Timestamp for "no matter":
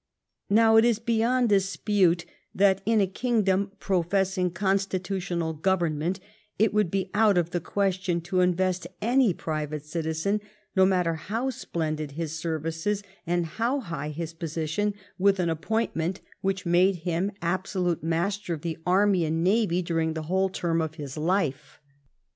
10.75-11.13